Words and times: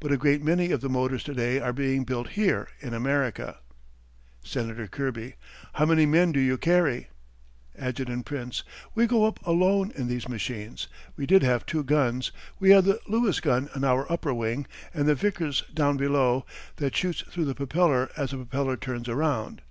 But 0.00 0.12
a 0.12 0.18
great 0.18 0.42
many 0.44 0.70
of 0.70 0.82
the 0.82 0.90
motors 0.90 1.24
to 1.24 1.32
day 1.32 1.58
are 1.58 1.72
being 1.72 2.04
built 2.04 2.32
here 2.32 2.68
in 2.80 2.92
America. 2.92 3.56
Senator 4.44 4.86
Kirby: 4.86 5.36
How 5.72 5.86
many 5.86 6.04
men 6.04 6.30
do 6.30 6.40
you 6.40 6.58
carry? 6.58 7.08
Adjt. 7.80 8.22
Prince: 8.26 8.64
We 8.94 9.06
go 9.06 9.24
up 9.24 9.40
alone 9.46 9.90
in 9.96 10.08
these 10.08 10.28
machines. 10.28 10.88
We 11.16 11.24
did 11.24 11.42
have 11.42 11.64
two 11.64 11.84
guns. 11.84 12.32
We 12.60 12.68
had 12.68 12.84
the 12.84 13.00
Lewis 13.08 13.40
gun 13.40 13.70
on 13.74 13.82
our 13.82 14.04
upper 14.12 14.34
wing 14.34 14.66
and 14.92 15.08
the 15.08 15.14
Vickers 15.14 15.62
down 15.72 15.96
below, 15.96 16.44
that 16.76 16.94
shoots 16.94 17.22
through 17.30 17.46
the 17.46 17.54
propeller 17.54 18.10
as 18.14 18.32
the 18.32 18.36
propeller 18.44 18.76
turns 18.76 19.08
around. 19.08 19.62